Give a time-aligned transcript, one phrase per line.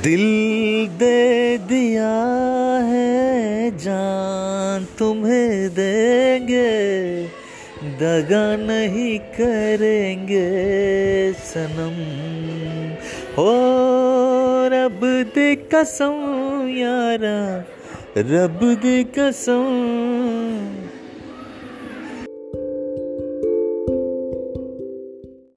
[0.00, 0.24] दिल
[0.98, 2.12] दे दिया
[2.82, 6.70] है, जान तुम्हें देंगे,
[8.00, 10.48] दगा नहीं करेंगे
[11.44, 11.98] सनम।
[13.36, 13.52] हो
[14.72, 15.00] रब
[15.34, 16.16] दे कसम
[16.70, 17.38] यारा,
[18.18, 19.66] रब दे कसम